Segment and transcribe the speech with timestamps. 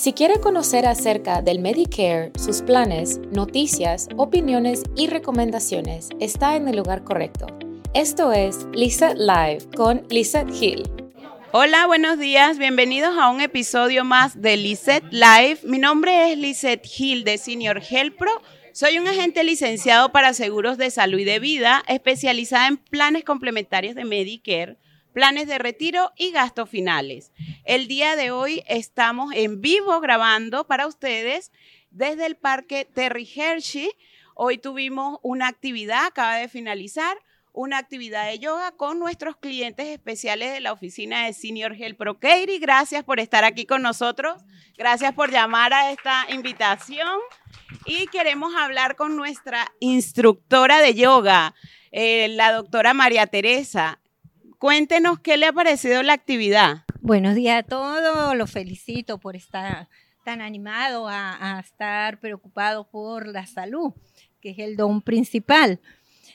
[0.00, 6.76] Si quiere conocer acerca del Medicare, sus planes, noticias, opiniones y recomendaciones, está en el
[6.76, 7.46] lugar correcto.
[7.92, 10.90] Esto es Lisa Live con Lisa Hill.
[11.52, 12.56] Hola, buenos días.
[12.56, 15.58] Bienvenidos a un episodio más de Lisette Live.
[15.64, 18.32] Mi nombre es Lisette Hill de Senior Health Pro.
[18.72, 23.94] Soy un agente licenciado para seguros de salud y de vida, especializada en planes complementarios
[23.94, 24.78] de Medicare
[25.12, 27.32] planes de retiro y gastos finales.
[27.64, 31.52] El día de hoy estamos en vivo grabando para ustedes
[31.90, 33.90] desde el Parque Terry Hershey.
[34.34, 37.16] Hoy tuvimos una actividad, acaba de finalizar,
[37.52, 42.18] una actividad de yoga con nuestros clientes especiales de la oficina de Senior Health Pro.
[42.60, 44.42] Gracias por estar aquí con nosotros.
[44.78, 47.18] Gracias por llamar a esta invitación.
[47.86, 51.54] Y queremos hablar con nuestra instructora de yoga,
[51.90, 53.99] eh, la doctora María Teresa.
[54.60, 56.84] Cuéntenos qué le ha parecido la actividad.
[57.00, 59.88] Buenos días a todos, los felicito por estar
[60.22, 63.94] tan animado a, estar preocupado por la salud,
[64.42, 65.80] que es el don principal.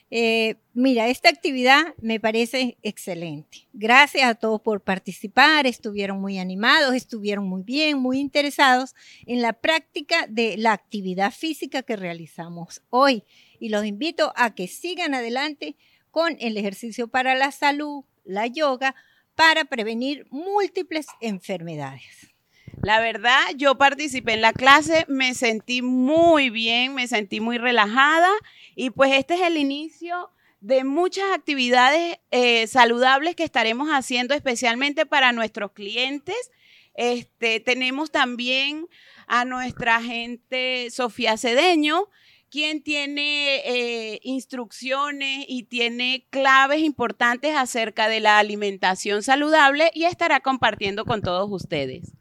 [0.09, 3.67] Eh, mira, esta actividad me parece excelente.
[3.73, 8.95] Gracias a todos por participar, estuvieron muy animados, estuvieron muy bien, muy interesados
[9.27, 13.23] en la práctica de la actividad física que realizamos hoy.
[13.59, 15.75] Y los invito a que sigan adelante
[16.09, 18.95] con el ejercicio para la salud, la yoga
[19.35, 22.33] para prevenir múltiples enfermedades.
[22.81, 28.29] La verdad, yo participé en la clase, me sentí muy bien, me sentí muy relajada
[28.75, 35.05] y pues este es el inicio de muchas actividades eh, saludables que estaremos haciendo especialmente
[35.05, 36.35] para nuestros clientes.
[36.95, 38.87] Este, tenemos también
[39.27, 42.09] a nuestra gente Sofía Cedeño,
[42.55, 50.39] quien tiene eh, instrucciones y tiene claves importantes acerca de la alimentación saludable y estará
[50.39, 52.14] compartiendo con todos ustedes.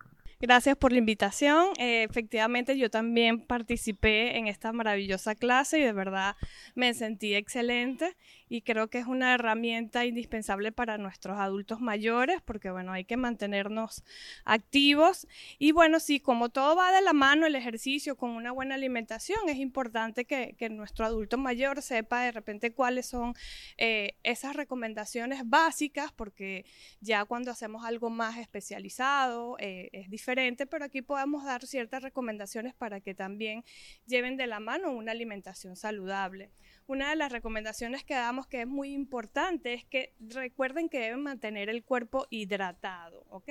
[0.45, 1.69] Gracias por la invitación.
[1.79, 6.37] Eh, efectivamente, yo también participé en esta maravillosa clase y de verdad
[6.75, 8.15] me sentí excelente
[8.47, 13.17] y creo que es una herramienta indispensable para nuestros adultos mayores porque, bueno, hay que
[13.17, 14.05] mantenernos
[14.45, 15.27] activos
[15.59, 19.49] y, bueno, sí, como todo va de la mano, el ejercicio con una buena alimentación,
[19.49, 23.35] es importante que, nuestro adulto mayor sepa de repente cuáles son
[23.79, 26.67] eh, esas recomendaciones básicas porque
[27.01, 30.34] ya cuando hacemos algo más especializado eh, es diferente
[30.71, 33.65] pero aquí podemos dar ciertas recomendaciones para que también
[34.07, 36.51] lleven de la mano una alimentación saludable.
[36.87, 41.23] Una de las recomendaciones que damos que es muy importante es que recuerden que deben
[41.23, 43.51] mantener el cuerpo hidratado, ¿ok?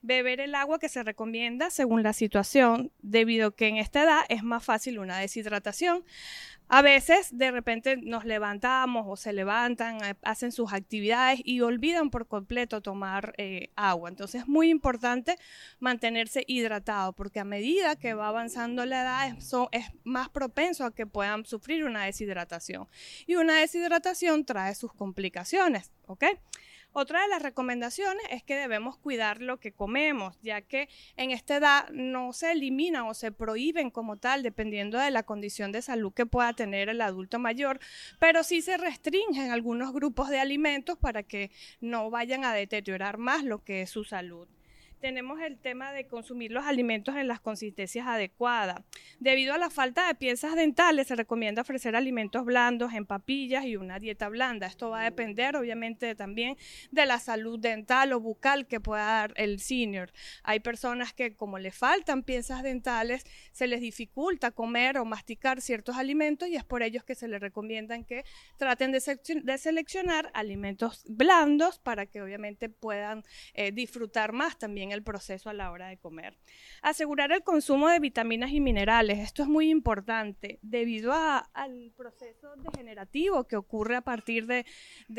[0.00, 4.20] Beber el agua que se recomienda según la situación, debido a que en esta edad
[4.28, 6.04] es más fácil una deshidratación.
[6.72, 12.10] A veces de repente nos levantamos o se levantan, eh, hacen sus actividades y olvidan
[12.10, 14.08] por completo tomar eh, agua.
[14.08, 15.36] Entonces es muy importante
[15.80, 20.94] mantenerse hidratado porque a medida que va avanzando la edad es, es más propenso a
[20.94, 22.86] que puedan sufrir una deshidratación.
[23.26, 26.24] Y una deshidratación trae sus complicaciones, ¿ok?
[26.92, 31.56] Otra de las recomendaciones es que debemos cuidar lo que comemos, ya que en esta
[31.56, 36.12] edad no se eliminan o se prohíben como tal, dependiendo de la condición de salud
[36.12, 37.78] que pueda tener el adulto mayor,
[38.18, 43.44] pero sí se restringen algunos grupos de alimentos para que no vayan a deteriorar más
[43.44, 44.48] lo que es su salud
[45.00, 48.82] tenemos el tema de consumir los alimentos en las consistencias adecuadas.
[49.18, 53.76] Debido a la falta de piezas dentales, se recomienda ofrecer alimentos blandos en papillas y
[53.76, 54.66] una dieta blanda.
[54.66, 56.56] Esto va a depender, obviamente, también
[56.90, 60.12] de la salud dental o bucal que pueda dar el senior.
[60.42, 65.96] Hay personas que, como le faltan piezas dentales, se les dificulta comer o masticar ciertos
[65.96, 68.24] alimentos y es por ello que se les recomiendan que
[68.58, 73.22] traten de, seleccionar alimentos blandos para que, obviamente, puedan
[73.54, 76.36] eh, disfrutar más también el proceso a la hora de comer.
[76.82, 79.18] Asegurar el consumo de vitaminas y minerales.
[79.18, 84.64] Esto es muy importante debido al proceso degenerativo que ocurre a partir de,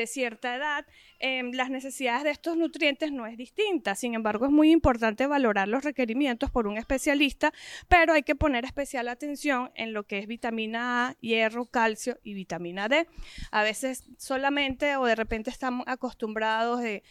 [0.07, 0.85] cierta edad.
[1.19, 3.95] Em, las necesidades de estos nutrientes no es distinta.
[3.95, 7.53] Sin embargo, es muy importante valorar los requerimientos por un especialista,
[7.87, 12.33] pero hay que poner especial atención en lo que es vitamina A, hierro, calcio y
[12.33, 13.07] vitamina D.
[13.51, 17.03] A veces solamente o de repente estamos acostumbrados, eh,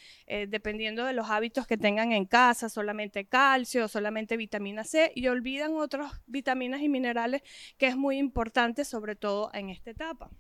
[0.49, 5.77] dependiendo de los hábitos que tengan en casa, solamente calcio, solamente vitamina C y olvidan
[5.77, 7.43] otras vitaminas y minerales
[7.79, 10.31] que es muy importante sobre todo en esta etapa.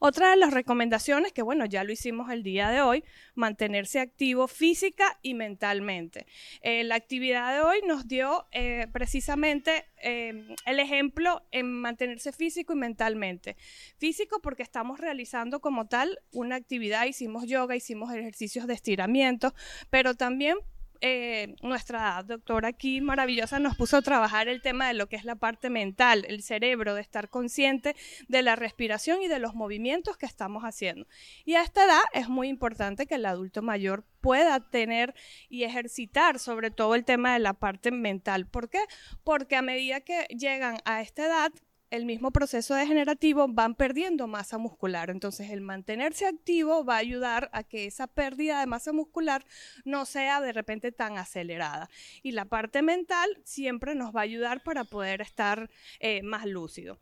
[0.00, 4.48] Otra de las recomendaciones, que bueno, ya lo hicimos el día de hoy, mantenerse activo
[4.48, 6.26] física y mentalmente.
[6.62, 12.72] Eh, la actividad de hoy nos dio eh, precisamente eh, el ejemplo en mantenerse físico
[12.72, 13.56] y mentalmente.
[13.98, 19.54] Físico porque estamos realizando como tal una actividad, hicimos yoga, hicimos ejercicios de estiramiento,
[19.90, 20.58] pero también
[21.00, 25.24] eh, nuestra doctora aquí maravillosa nos puso a trabajar el tema de lo que es
[25.24, 27.94] la parte mental, el cerebro, de estar consciente
[28.28, 31.06] de la respiración y de los movimientos que estamos haciendo.
[31.44, 35.14] Y a esta edad es muy importante que el adulto mayor pueda tener
[35.48, 38.46] y ejercitar sobre todo el tema de la parte mental.
[38.46, 38.80] ¿Por qué?
[39.24, 41.52] Porque a medida que llegan a esta edad,
[41.90, 45.10] el mismo proceso degenerativo van perdiendo masa muscular.
[45.10, 49.44] Entonces, el mantenerse activo va a ayudar a que esa pérdida de masa muscular
[49.84, 51.88] no sea de repente tan acelerada.
[52.22, 55.70] Y la parte mental siempre nos va a ayudar para poder estar
[56.00, 56.98] eh, más lúcido.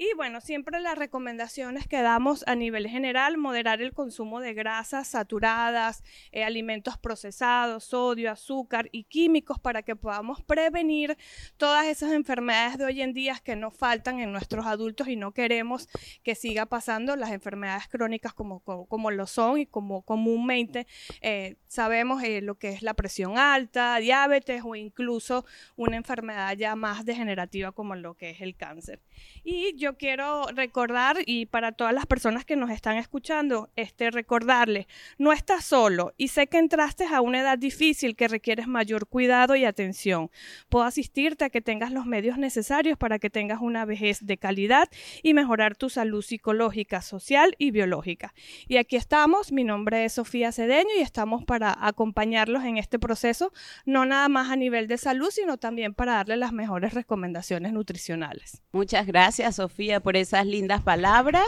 [0.00, 5.08] Y bueno, siempre las recomendaciones que damos a nivel general, moderar el consumo de grasas
[5.08, 11.18] saturadas, eh, alimentos procesados, sodio, azúcar y químicos para que podamos prevenir
[11.56, 15.32] todas esas enfermedades de hoy en día que nos faltan en nuestros adultos y no
[15.32, 15.88] queremos
[16.22, 20.86] que siga pasando las enfermedades crónicas como, como, lo son y como comúnmente
[21.22, 26.76] eh, sabemos eh, lo que es la presión alta, diabetes o incluso una enfermedad ya
[26.76, 29.00] más degenerativa como lo que es el cáncer.
[29.42, 34.86] Y yo quiero recordar, y para todas las personas que nos están escuchando, este, recordarles,
[35.18, 39.56] no estás solo y sé que entraste a una edad difícil que requieres mayor cuidado
[39.56, 40.30] y atención.
[40.68, 44.88] Puedo asistirte a que tengas los medios necesarios para que tengas una vejez de calidad
[45.22, 48.34] y mejorar tu salud psicológica, social y biológica.
[48.66, 53.52] Y aquí estamos, mi nombre es Sofía Cedeño y estamos para acompañarlos en este proceso,
[53.84, 58.62] no nada más a nivel de salud, sino también para darles las mejores recomendaciones nutricionales.
[58.72, 61.46] Muchas gracias, Sofía, por esas lindas palabras.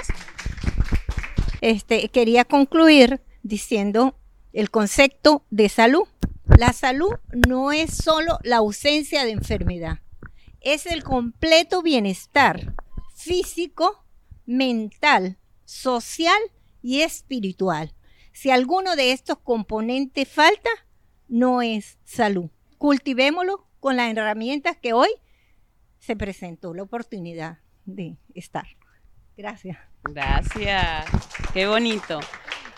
[1.61, 4.17] Este, quería concluir diciendo
[4.53, 6.07] el concepto de salud.
[6.45, 7.17] La salud
[7.49, 9.99] no es solo la ausencia de enfermedad,
[10.61, 12.75] es el completo bienestar
[13.17, 14.05] físico,
[14.47, 16.41] mental, social
[16.83, 17.95] y espiritual.
[18.33, 20.71] Si alguno de estos componentes falta,
[21.29, 22.49] no es salud.
[22.79, 25.11] Cultivémoslo con las herramientas que hoy
[25.99, 27.59] se presentó la oportunidad
[27.95, 28.67] de estar.
[29.37, 29.79] Gracias.
[30.05, 31.07] Gracias.
[31.53, 32.21] Qué bonito.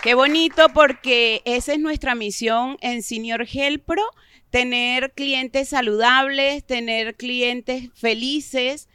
[0.03, 4.03] Qué bonito porque esa es nuestra misión en Senior Health Pro,
[4.51, 8.89] tener clientes saludables, tener clientes felices,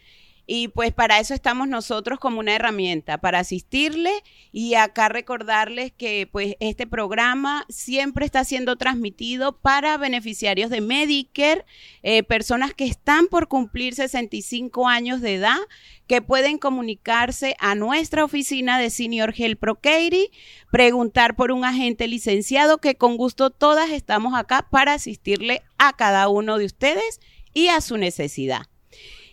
[0.50, 4.12] y pues para eso estamos nosotros como una herramienta, para asistirle
[4.54, 11.66] y acá recordarles que pues este programa siempre está siendo transmitido para beneficiarios de Medicare,
[12.02, 15.60] eh, personas que están por cumplir 65 años de edad,
[16.08, 19.78] que pueden comunicarse a nuestra oficina de Senior Health Pro
[20.72, 26.30] preguntar por un agente licenciado que con gusto todas estamos acá para asistirle a cada
[26.30, 27.20] uno de ustedes
[27.54, 28.68] y a su necesidad.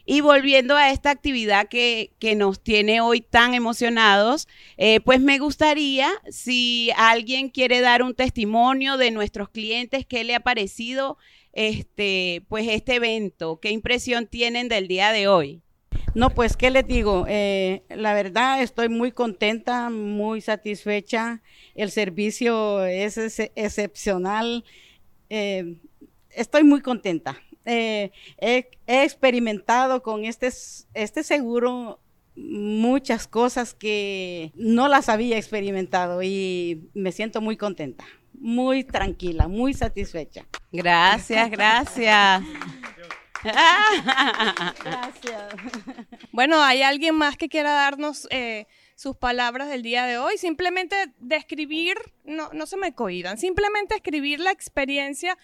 [0.06, 6.10] Y volviendo a esta actividad que, nos tiene hoy tan emocionados, eh, pues me gustaría,
[6.28, 11.16] si alguien quiere dar un testimonio de nuestros clientes, qué le ha parecido
[11.52, 15.62] este, pues este evento, qué impresión tienen del día de hoy.
[16.14, 17.24] No, pues, ¿qué les digo?
[17.28, 21.42] Eh, la verdad, estoy muy contenta, muy satisfecha.
[21.74, 23.18] El servicio es
[23.56, 24.64] excepcional.
[25.28, 25.78] Eh,
[26.30, 27.36] estoy muy contenta.
[27.64, 30.50] Eh, he, experimentado con este,
[30.94, 32.00] este seguro
[32.36, 39.72] muchas cosas que no las había experimentado y me siento muy contenta, muy tranquila, muy
[39.72, 40.46] satisfecha.
[40.72, 42.42] Gracias, gracias.
[44.84, 45.54] gracias.
[46.32, 50.38] Bueno, ¿hay alguien más que quiera darnos eh, sus palabras del día de hoy?
[50.38, 55.36] Simplemente describir, no, no se me cohiban, simplemente escribir la experiencia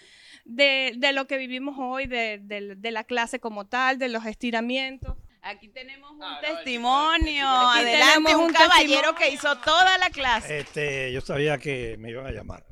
[0.45, 5.17] de, lo que vivimos hoy, de, la clase como tal, de los estiramientos.
[5.43, 7.47] Aquí tenemos un ah, testimonio.
[7.47, 10.61] Adelante, un, caballero que hizo toda la clase.
[10.61, 12.67] Este, yo sabía que me iban a llamar.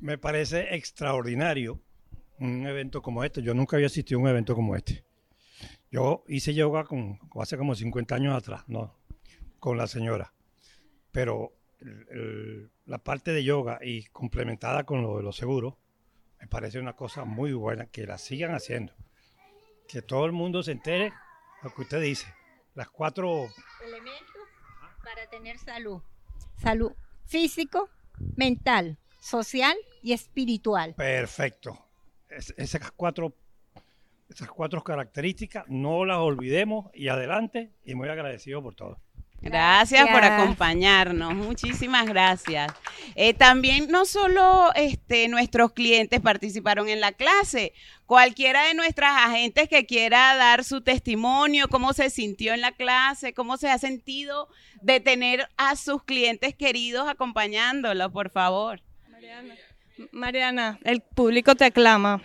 [0.00, 1.80] me parece extraordinario
[2.40, 3.42] un evento como este.
[3.42, 5.04] Yo nunca había asistido a un evento como este.
[5.90, 8.97] Yo hice yoga con, hace como 50 años atrás, ¿no?
[9.58, 10.32] Con la señora.
[11.12, 11.52] Pero
[12.86, 15.74] la parte de yoga y complementada con lo de los seguros,
[16.40, 18.94] me parece una cosa muy buena que la sigan haciendo.
[19.88, 21.12] Que todo el mundo se entere
[21.62, 22.32] lo que usted dice.
[22.74, 23.48] Las cuatro
[23.84, 24.42] elementos
[25.02, 26.00] para tener salud.
[26.56, 26.92] Salud
[27.26, 27.88] físico,
[28.36, 30.94] mental, social y espiritual.
[30.94, 31.78] Perfecto.
[32.28, 33.34] esas cuatro
[34.28, 39.00] esas cuatro características no las olvidemos y adelante y muy agradecido por todo.
[39.40, 42.72] Gracias, por acompañarnos, muchísimas gracias.
[43.14, 47.72] Eh, también no solo este, nuestros clientes participaron en la clase,
[48.06, 53.32] cualquiera de nuestras agentes que quiera dar su testimonio, cómo se sintió en la clase,
[53.32, 54.48] cómo se ha sentido
[54.82, 58.82] de tener a sus clientes queridos acompañándolos, por favor.
[60.10, 62.22] Mariana, el público te aclama.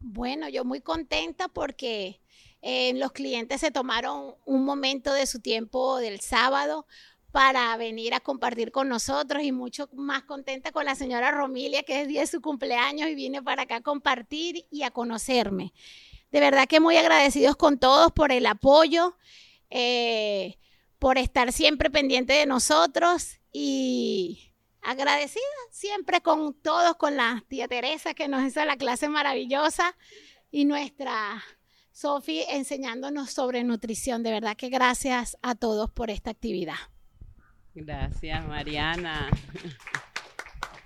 [0.00, 2.21] Bueno, yo muy contenta porque
[2.62, 6.86] eh, los clientes se tomaron un momento de su tiempo del sábado
[7.32, 12.02] para venir a compartir con nosotros y mucho más contenta con la señora Romilia, que
[12.02, 15.72] es día de su cumpleaños y vine para acá a compartir y a conocerme.
[16.30, 19.16] De verdad que muy agradecidos con todos por el apoyo,
[19.70, 20.58] eh,
[20.98, 24.52] por estar siempre pendiente de nosotros y
[24.82, 29.96] agradecida siempre con todos, con la tía Teresa que nos hizo la clase maravillosa
[30.50, 31.42] y nuestra
[31.92, 34.22] Sofi enseñándonos sobre nutrición.
[34.22, 36.76] De verdad que gracias a todos por esta actividad.
[37.74, 39.30] Gracias, Mariana.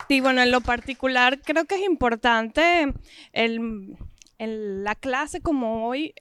[0.08, 2.94] Sí, bueno, en lo particular creo que es importante
[3.32, 3.96] el,
[4.38, 6.14] la clase como hoy,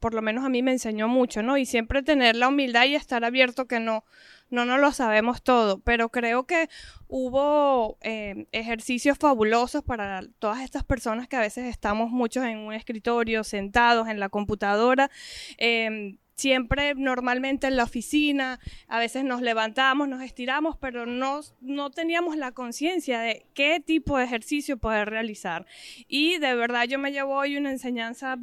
[0.00, 1.56] por lo menos a mí me enseñó mucho, ¿no?
[1.58, 4.04] Y siempre tener la humildad y estar abierto que no,
[4.50, 6.68] no nos lo sabemos todo, pero creo que
[7.08, 12.72] hubo eh, ejercicios fabulosos para todas estas personas que a veces estamos muchos en un
[12.72, 15.10] escritorio, sentados en la computadora.
[15.58, 21.90] Em, siempre normalmente en la oficina, a veces nos levantamos, nos estiramos, pero no, no
[21.90, 25.66] teníamos la conciencia de qué tipo de ejercicio poder realizar.
[26.06, 28.38] Y de verdad yo me llevo hoy una enseñanza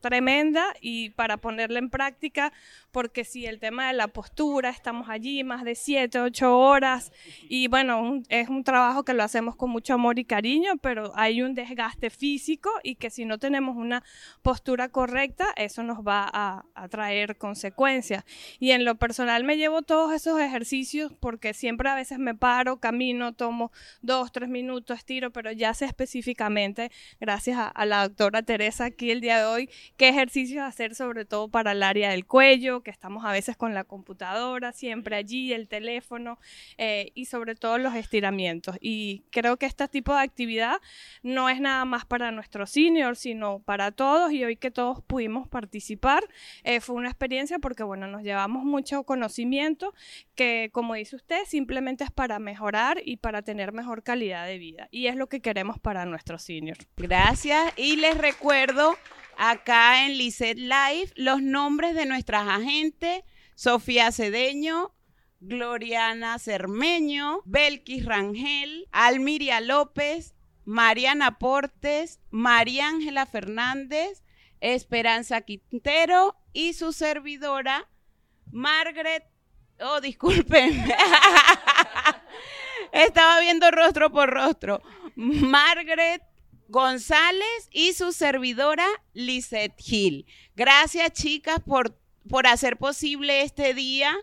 [0.00, 2.52] tremenda y para ponerla en práctica
[2.90, 7.12] porque si el tema de la postura, estamos allí más de 7, 8 horas
[7.48, 11.42] y bueno, es un trabajo que lo hacemos con mucho amor y cariño, pero hay
[11.42, 14.02] un desgaste físico y que si no tenemos una
[14.42, 18.24] postura correcta, eso nos va a, traer consecuencias.
[18.58, 22.78] Y en lo personal me llevo todos esos ejercicios porque siempre a veces me paro,
[22.78, 26.90] camino, tomo dos, tres minutos, estiro, pero ya sé específicamente,
[27.20, 31.24] gracias a, a la doctora Teresa aquí el día de hoy, qué ejercicios hacer sobre
[31.24, 35.52] todo para el área del cuello, que estamos a veces con la computadora, siempre allí,
[35.52, 36.38] el teléfono
[36.78, 38.76] eh, y sobre todo los estiramientos.
[38.80, 40.76] Y creo que este tipo de actividad
[41.22, 45.48] no es nada más para nuestros seniors, sino para todos y hoy que todos pudimos
[45.48, 46.22] participar
[46.62, 49.94] eh, fue una experiencia porque bueno, nos llevamos mucho conocimiento
[50.36, 54.86] que como dice usted, simplemente es para mejorar y para tener mejor calidad de vida.
[54.92, 56.86] Y es lo que queremos para nuestros seniors.
[56.96, 58.94] Gracias y les recuerdo
[59.38, 63.22] acá en Lisset Live los nombres de nuestras agentes,
[63.54, 64.94] Sofía Cedeño,
[65.40, 74.22] Gloriana Cermeño, Belkis Rangel, Almiria López, Mariana Portes, María Ángela Fernández,
[74.60, 77.88] Esperanza Quintero y su servidora,
[78.50, 79.24] Margaret.
[79.80, 80.72] Oh, disculpen.
[82.92, 84.82] Estaba viendo rostro por rostro.
[85.14, 86.22] Margaret
[86.68, 90.26] González y su servidora Lisette Gil.
[90.54, 91.98] Gracias chicas por,
[92.28, 94.14] por hacer posible este día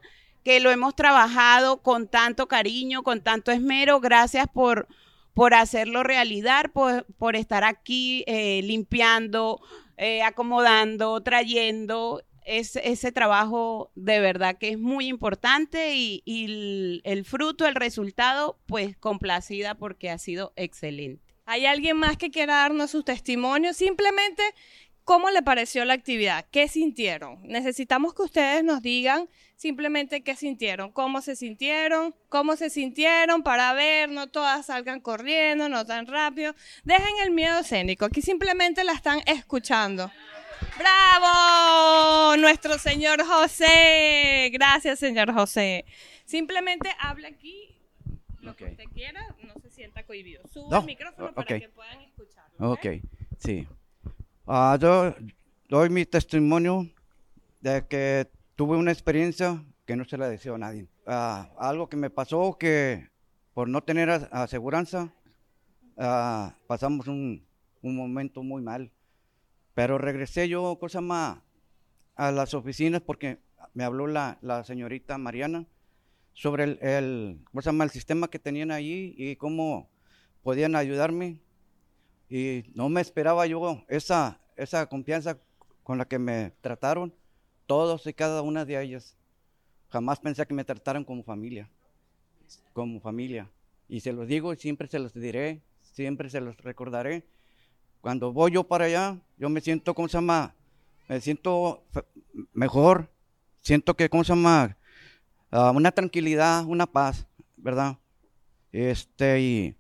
[0.44, 4.00] que lo hemos trabajado con tanto cariño, con tanto esmero.
[4.00, 4.88] Gracias por,
[5.34, 9.60] por hacerlo realidad, por, por estar aquí eh, limpiando,
[9.98, 12.22] eh, acomodando, trayendo.
[12.46, 18.60] ese trabajo de verdad que es muy importante y, y el, el fruto, el resultado,
[18.68, 21.25] pues complacida porque ha sido excelente.
[21.46, 23.74] ¿Hay alguien más que quiera darnos su testimonio?
[23.74, 24.44] Simplemente,
[25.04, 26.46] ¿cómo le pareció la actividad?
[26.50, 27.40] ¿Qué sintieron?
[27.44, 33.74] Necesitamos que ustedes nos digan simplemente qué sintieron, cómo se sintieron, cómo se sintieron para
[33.74, 36.56] ver, no todas salgan corriendo, no tan rápido.
[36.84, 40.12] Dejen el miedo escénico, aquí simplemente la están escuchando.
[40.80, 42.38] ¡Bravo!
[42.38, 44.50] Nuestro señor José.
[44.52, 45.86] Gracias, señor José.
[46.26, 47.70] Simplemente habla aquí
[48.42, 49.36] lo que usted quiera,
[49.86, 50.42] sienta cohibido.
[50.48, 52.72] Sube el micrófono para que puedan escucharlo.
[52.72, 52.86] Ok,
[53.38, 53.68] sí.
[54.46, 55.16] Uh, yo
[55.70, 56.90] doy mi testimonio
[57.62, 60.88] de que tuve una experiencia que no se la deseo a nadie.
[61.06, 63.10] Uh, algo que me pasó que
[63.54, 65.14] por no tener aseguranza
[65.98, 67.46] uh, pasamos un,
[67.82, 68.92] un, momento muy mal.
[69.76, 71.40] Pero regresé yo, cosa más,
[72.16, 73.40] a las oficinas porque
[73.74, 75.66] me habló la, la señorita Mariana
[76.36, 79.90] sobre el, el, el sistema que tenían allí y cómo
[80.44, 81.40] podían ayudarme.
[82.30, 85.40] Y no me esperaba yo esa, esa confianza
[85.82, 87.14] con la que me trataron,
[87.66, 89.16] todos y cada una de ellas.
[89.90, 91.70] Jamás pensé que me trataran como familia,
[92.74, 93.50] como familia.
[93.88, 95.62] Y se los digo y siempre se los diré,
[95.94, 97.24] siempre se los recordaré.
[98.02, 100.54] Cuando voy yo para allá, yo me siento, ¿cómo se llama?
[101.08, 101.86] Me siento
[102.52, 103.10] mejor,
[103.62, 104.76] siento que, ¿cómo se llama?
[105.52, 107.98] Ah, una tranquilidad, una paz, ¿verdad?
[108.72, 109.76] Este, y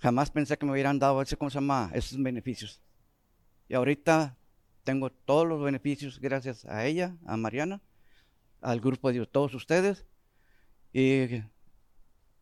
[0.00, 1.90] jamás pensé que me hubieran dado ese, ¿cómo se llama?
[1.94, 2.80] esos beneficios.
[3.68, 4.36] Y ahorita
[4.84, 7.80] tengo todos los beneficios gracias a ella, a Mariana,
[8.60, 10.06] al grupo de todos ustedes.
[10.92, 11.42] Y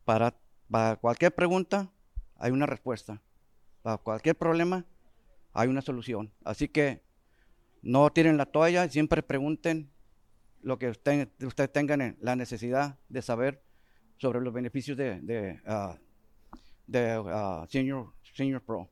[0.03, 0.35] para,
[0.69, 1.91] para cualquier pregunta,
[2.37, 3.21] hay una respuesta.
[3.81, 4.85] Para cualquier problema
[5.53, 6.31] hay una solución.
[6.43, 7.03] Así que
[7.81, 9.91] no tiren la toalla, siempre pregunten
[10.65, 13.61] lo que usted, ustedes tengan la necesidad de saber
[14.17, 15.95] sobre los beneficios de, de, ah,
[16.93, 18.89] ah, senior, senior Pro.